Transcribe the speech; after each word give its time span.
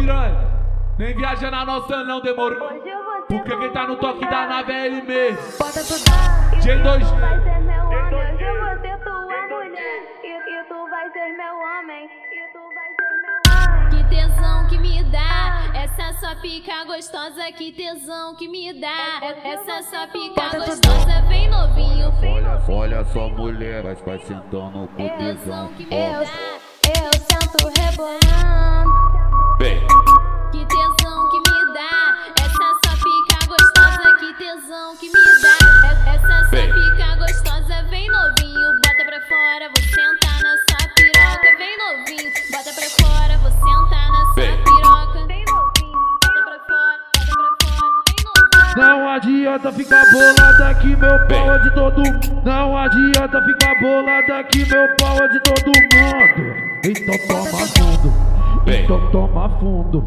piranha, 0.00 0.50
nem 0.98 1.14
viaja 1.14 1.50
na 1.50 1.64
nossa 1.64 2.04
não 2.04 2.20
demorou. 2.20 2.68
Porque 3.28 3.56
quem 3.56 3.72
tá 3.72 3.86
no 3.86 3.96
toque 3.96 4.24
da 4.28 4.46
nave 4.46 4.72
é 4.72 4.86
ele 4.86 5.02
mesmo. 5.02 5.42
Bota 5.58 5.80
tudo. 5.82 6.04
G2G. 6.62 7.20
Vai 7.20 7.42
ser 7.42 7.60
meu 7.60 7.76
eu 8.40 8.64
vou 8.64 8.80
ser 8.80 8.98
tua 9.02 9.22
mulher. 9.48 10.02
E, 10.22 10.64
tu 10.68 10.90
vai 10.90 11.10
ser 11.10 11.32
meu 11.36 11.54
homem. 11.56 12.04
E 12.32 12.52
tu 12.52 12.60
vai 12.74 12.88
ser 12.94 13.12
meu 13.22 13.36
homem. 13.64 13.88
Que 13.90 14.04
tesão 14.14 14.66
que 14.68 14.78
me 14.78 15.02
dá, 15.04 15.72
essa 15.74 16.12
sua 16.20 16.36
pica 16.36 16.84
gostosa, 16.84 17.52
que 17.52 17.72
tesão 17.72 18.34
que 18.36 18.48
me 18.48 18.72
dá, 18.80 19.20
essa 19.44 19.82
sua 19.82 20.06
pica 20.08 20.50
gostosa, 20.58 21.22
bem 21.28 21.48
novinho, 21.48 22.08
Olha, 22.22 22.50
novinho. 22.54 22.78
olha 22.78 23.04
só 23.06 23.28
mulher, 23.28 23.82
vai, 23.82 23.94
vai 23.96 24.18
sentando 24.20 24.88
com 24.96 25.08
Tesão 25.08 25.34
tesão. 25.36 25.68
que 25.76 25.86
me 25.86 25.96
Eu, 25.96 26.20
dá, 26.20 27.00
eu 27.00 27.12
sento 27.12 27.80
rebolando. 27.80 28.35
Não 48.76 49.08
adianta 49.08 49.72
ficar 49.72 50.04
bolada 50.12 50.74
que 50.74 50.88
meu 50.96 51.26
pau 51.28 51.54
é 51.54 51.58
de 51.60 51.74
todo 51.74 51.96
mundo. 51.98 52.42
Não 52.44 52.76
adianta 52.76 53.42
ficar 53.42 53.80
bolada 53.80 54.44
que 54.44 54.58
meu 54.70 54.94
pau 54.96 55.16
é 55.24 55.28
de 55.28 55.40
todo 55.40 55.66
mundo. 55.66 56.66
Então 56.84 57.18
toma 57.26 57.66
fundo, 57.68 58.12
então 58.66 59.10
toma 59.10 59.48
fundo, 59.58 60.04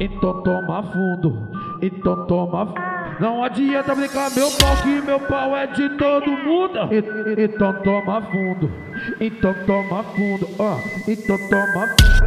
então 0.00 0.42
toma 0.42 0.82
fundo, 0.82 1.48
então 1.82 2.26
toma 2.26 2.66
fundo. 2.66 2.92
Não 3.20 3.44
adianta 3.44 3.94
brincar 3.94 4.30
meu 4.34 4.50
pau 4.52 4.76
que 4.82 5.00
meu 5.02 5.20
pau 5.20 5.54
é 5.56 5.66
de 5.66 5.88
todo 5.90 6.30
mundo. 6.30 6.78
E- 6.90 7.44
Então 7.44 7.72
toma 7.82 8.22
fundo, 8.22 8.70
então 9.20 9.54
toma 9.66 10.02
fundo, 10.04 10.48
ó, 10.58 10.76
então 11.06 11.38
toma 11.50 11.86
fundo. 11.88 12.22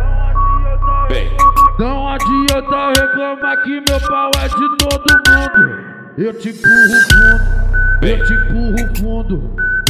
Não 1.80 2.08
adianta 2.08 2.94
reclamar 3.02 3.64
que 3.64 3.72
meu 3.90 4.00
pau 4.08 4.32
é 4.44 4.48
de 4.48 4.78
todo 4.78 5.06
mundo. 5.28 5.95
Eu 6.18 6.34
te 6.34 6.48
empurro 6.48 6.96
fundo, 7.12 8.08
eu 8.08 8.26
te 8.26 8.34
empurro 8.34 8.96
fundo, 8.96 9.36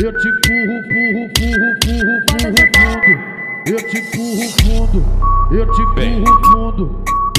eu 0.03 0.11
te 0.11 0.27
empurro, 0.27 0.81
furro, 0.81 1.29
furro, 1.37 1.69
furro, 1.85 2.17
furro 2.31 2.63
fundo. 2.73 3.13
Eu 3.67 3.77
te 3.77 3.97
empurro 3.99 4.47
fundo, 4.57 4.99
eu 5.51 5.65
te 5.71 5.81
empurro 5.81 6.33
fundo, 6.45 6.83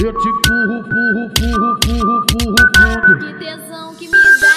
eu 0.01 0.13
te 0.13 0.27
empurro, 0.29 0.77
furro, 0.83 1.23
furro, 1.37 1.69
furro, 1.83 2.15
furro 2.31 2.63
fundo. 2.77 3.11
Que 3.19 3.31
tesão 3.33 3.87
que 3.95 4.07
me 4.07 4.23
dá, 4.39 4.55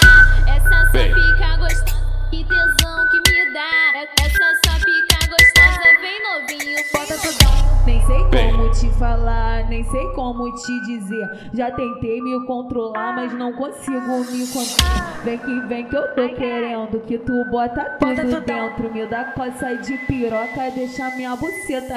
essa 0.55 0.91
Vem. 0.92 1.12
pica 1.12 1.56
gostosa. 1.56 1.98
Que 2.31 2.44
tesão 2.44 2.98
que 3.11 3.19
me 3.33 3.53
dá, 3.53 3.72
essa 3.98 4.47
sua 4.65 4.77
pica 4.78 5.19
gostosa, 5.28 5.89
bem 6.00 6.19
novinho, 6.22 6.78
bota 6.92 7.15
tudão. 7.19 7.84
Nem 7.84 8.00
sei 8.06 8.20
como 8.31 8.70
te 8.70 8.89
falar, 8.97 9.40
nem 9.71 9.85
sei 9.85 10.05
como 10.09 10.53
te 10.53 10.81
dizer. 10.81 11.31
Já 11.55 11.71
tentei 11.71 12.21
me 12.21 12.45
controlar, 12.45 13.15
mas 13.15 13.33
não 13.33 13.53
consigo 13.53 14.19
me 14.31 14.45
conter. 14.49 15.23
Vem 15.25 15.39
que 15.39 15.61
vem 15.69 15.85
que 15.85 15.97
eu 15.97 16.15
tô 16.15 16.29
querendo 16.35 16.99
que 17.07 17.17
tu 17.19 17.45
bota 17.51 17.85
tudo 18.01 18.41
dentro. 18.41 18.93
Me 18.93 19.07
dá 19.07 19.25
coça 19.27 19.77
de 19.77 19.97
piroca, 20.09 20.71
deixa 20.75 21.09
minha 21.17 21.37
buceta. 21.37 21.95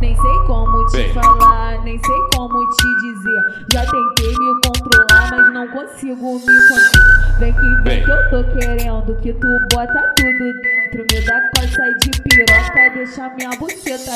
Nem 0.00 0.14
sei 0.14 0.38
como 0.46 0.86
te 0.88 0.98
Bem. 0.98 1.12
falar, 1.14 1.82
nem 1.82 1.98
sei 1.98 2.16
como 2.34 2.70
te 2.70 2.86
dizer. 3.00 3.66
Já 3.72 3.80
tentei 3.80 4.32
me 4.38 4.60
controlar, 4.66 5.30
mas 5.30 5.52
não 5.54 5.66
consigo 5.68 6.34
me 6.34 6.68
conter. 6.68 7.38
Vem 7.38 7.52
que 7.54 7.60
vem 7.60 7.82
Bem. 7.82 8.04
que 8.04 8.10
eu 8.10 8.30
tô 8.30 8.58
querendo 8.58 9.16
que 9.22 9.32
tu 9.32 9.46
bota 9.72 10.14
tudo 10.14 10.52
dentro. 10.60 11.06
Me 11.10 11.26
dá 11.26 11.40
coça 11.56 11.90
de 12.00 12.10
piroca, 12.22 12.90
deixa 12.94 13.30
minha 13.34 13.50
buceta. 13.58 14.12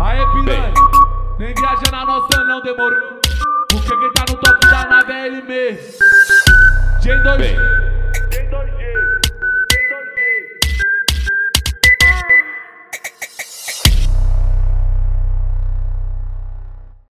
Aê 0.00 0.26
piranha, 0.32 0.72
nem 1.38 1.54
viaja 1.54 1.90
na 1.90 2.04
nossa 2.06 2.44
não 2.44 2.60
demorou. 2.62 3.20
Porque 3.70 3.96
quem 3.96 4.12
tá 4.12 4.24
no 4.28 4.36
toque 4.38 4.66
da 4.68 4.84
nave 4.88 5.12
é 5.12 5.26
ele 5.26 5.42
mesmo. 5.42 5.98
G2G. 7.02 7.36
vem. 7.38 7.56
G2G. 7.56 7.93